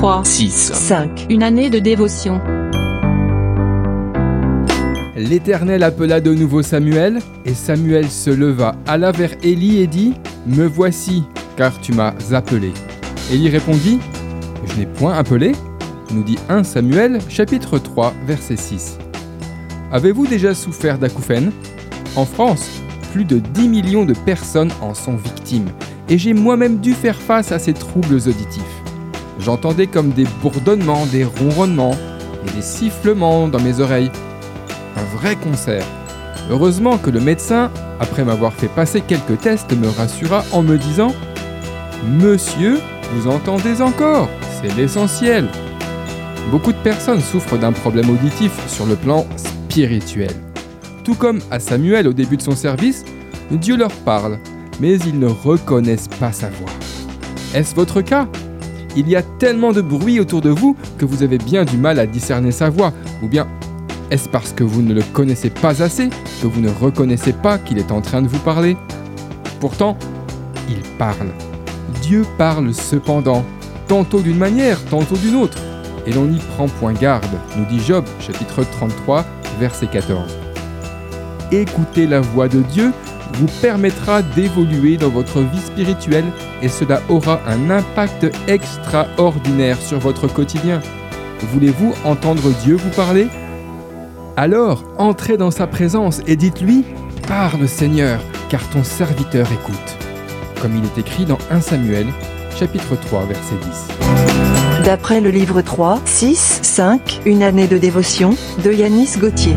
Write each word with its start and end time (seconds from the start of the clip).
3, 0.00 0.24
6. 0.24 0.72
5. 0.72 1.26
Une 1.28 1.42
année 1.42 1.68
de 1.68 1.78
dévotion. 1.78 2.40
L'Éternel 5.14 5.82
appela 5.82 6.22
de 6.22 6.32
nouveau 6.32 6.62
Samuel, 6.62 7.18
et 7.44 7.52
Samuel 7.52 8.08
se 8.08 8.30
leva, 8.30 8.74
alla 8.86 9.12
vers 9.12 9.34
Élie 9.42 9.82
et 9.82 9.86
dit 9.86 10.14
Me 10.46 10.64
voici, 10.64 11.24
car 11.54 11.78
tu 11.82 11.92
m'as 11.92 12.14
appelé. 12.32 12.72
Élie 13.30 13.50
répondit 13.50 13.98
Je 14.64 14.80
n'ai 14.80 14.86
point 14.86 15.12
appelé, 15.12 15.52
nous 16.12 16.22
dit 16.22 16.38
1 16.48 16.64
Samuel, 16.64 17.18
chapitre 17.28 17.78
3, 17.78 18.14
verset 18.26 18.56
6. 18.56 18.96
Avez-vous 19.92 20.26
déjà 20.26 20.54
souffert 20.54 20.96
d'acouphènes? 20.96 21.52
En 22.16 22.24
France, 22.24 22.70
plus 23.12 23.26
de 23.26 23.38
10 23.38 23.68
millions 23.68 24.06
de 24.06 24.14
personnes 24.14 24.72
en 24.80 24.94
sont 24.94 25.16
victimes, 25.16 25.68
et 26.08 26.16
j'ai 26.16 26.32
moi-même 26.32 26.78
dû 26.78 26.94
faire 26.94 27.20
face 27.20 27.52
à 27.52 27.58
ces 27.58 27.74
troubles 27.74 28.14
auditifs. 28.14 28.79
J'entendais 29.40 29.86
comme 29.86 30.10
des 30.10 30.26
bourdonnements, 30.42 31.06
des 31.06 31.24
ronronnements 31.24 31.96
et 32.46 32.50
des 32.56 32.62
sifflements 32.62 33.48
dans 33.48 33.60
mes 33.60 33.80
oreilles. 33.80 34.10
Un 34.96 35.16
vrai 35.16 35.36
concert. 35.36 35.84
Heureusement 36.50 36.98
que 36.98 37.10
le 37.10 37.20
médecin, 37.20 37.70
après 38.00 38.24
m'avoir 38.24 38.52
fait 38.52 38.68
passer 38.68 39.00
quelques 39.00 39.40
tests, 39.40 39.72
me 39.72 39.88
rassura 39.88 40.44
en 40.52 40.62
me 40.62 40.76
disant 40.76 41.14
Monsieur, 42.06 42.80
vous 43.14 43.28
entendez 43.28 43.80
encore 43.80 44.28
C'est 44.60 44.74
l'essentiel. 44.76 45.48
Beaucoup 46.50 46.72
de 46.72 46.78
personnes 46.78 47.20
souffrent 47.20 47.58
d'un 47.58 47.72
problème 47.72 48.10
auditif 48.10 48.52
sur 48.68 48.86
le 48.86 48.96
plan 48.96 49.26
spirituel. 49.36 50.32
Tout 51.04 51.14
comme 51.14 51.40
à 51.50 51.60
Samuel 51.60 52.08
au 52.08 52.12
début 52.12 52.36
de 52.36 52.42
son 52.42 52.56
service, 52.56 53.04
Dieu 53.50 53.76
leur 53.76 53.92
parle, 53.92 54.38
mais 54.80 54.98
ils 54.98 55.18
ne 55.18 55.26
reconnaissent 55.26 56.08
pas 56.08 56.32
sa 56.32 56.50
voix. 56.50 56.70
Est-ce 57.54 57.74
votre 57.74 58.00
cas? 58.00 58.26
Il 58.96 59.08
y 59.08 59.16
a 59.16 59.22
tellement 59.22 59.72
de 59.72 59.80
bruit 59.80 60.18
autour 60.18 60.40
de 60.40 60.50
vous 60.50 60.76
que 60.98 61.04
vous 61.04 61.22
avez 61.22 61.38
bien 61.38 61.64
du 61.64 61.76
mal 61.76 61.98
à 61.98 62.06
discerner 62.06 62.50
sa 62.50 62.70
voix, 62.70 62.92
ou 63.22 63.28
bien 63.28 63.46
est-ce 64.10 64.28
parce 64.28 64.52
que 64.52 64.64
vous 64.64 64.82
ne 64.82 64.92
le 64.92 65.02
connaissez 65.12 65.50
pas 65.50 65.82
assez 65.82 66.10
que 66.42 66.46
vous 66.48 66.60
ne 66.60 66.68
reconnaissez 66.68 67.32
pas 67.32 67.58
qu'il 67.58 67.78
est 67.78 67.92
en 67.92 68.00
train 68.00 68.22
de 68.22 68.28
vous 68.28 68.40
parler? 68.40 68.76
Pourtant, 69.60 69.96
il 70.68 70.80
parle. 70.98 71.28
Dieu 72.02 72.24
parle 72.36 72.74
cependant, 72.74 73.44
tantôt 73.86 74.20
d'une 74.20 74.38
manière, 74.38 74.82
tantôt 74.86 75.16
d'une 75.16 75.36
autre, 75.36 75.58
et 76.06 76.12
l'on 76.12 76.24
n'y 76.24 76.38
prend 76.38 76.66
point 76.66 76.92
garde, 76.92 77.24
nous 77.56 77.66
dit 77.66 77.80
Job, 77.84 78.04
chapitre 78.18 78.64
33, 78.64 79.24
verset 79.60 79.86
14. 79.86 80.36
Écouter 81.52 82.06
la 82.06 82.20
voix 82.20 82.48
de 82.48 82.62
Dieu 82.62 82.92
vous 83.40 83.60
permettra 83.62 84.20
d'évoluer 84.20 84.98
dans 84.98 85.08
votre 85.08 85.40
vie 85.40 85.60
spirituelle 85.60 86.26
et 86.60 86.68
cela 86.68 87.00
aura 87.08 87.40
un 87.46 87.70
impact 87.70 88.26
extraordinaire 88.46 89.80
sur 89.80 89.98
votre 89.98 90.28
quotidien. 90.28 90.80
Voulez-vous 91.52 91.94
entendre 92.04 92.50
Dieu 92.62 92.76
vous 92.76 92.90
parler? 92.90 93.28
Alors, 94.36 94.84
entrez 94.98 95.38
dans 95.38 95.50
sa 95.50 95.66
présence 95.66 96.20
et 96.26 96.36
dites-lui 96.36 96.84
Parle 97.26 97.66
Seigneur, 97.66 98.20
car 98.50 98.60
ton 98.70 98.84
serviteur 98.84 99.46
écoute. 99.50 99.96
Comme 100.60 100.76
il 100.76 100.84
est 100.84 100.98
écrit 100.98 101.24
dans 101.24 101.38
1 101.50 101.62
Samuel, 101.62 102.06
chapitre 102.58 102.94
3, 103.06 103.24
verset 103.24 103.54
10. 104.78 104.84
D'après 104.84 105.22
le 105.22 105.30
livre 105.30 105.62
3, 105.62 106.00
6, 106.04 106.60
5, 106.62 107.20
Une 107.24 107.42
année 107.42 107.68
de 107.68 107.78
dévotion, 107.78 108.36
de 108.62 108.70
Yanis 108.70 109.16
Gauthier. 109.18 109.56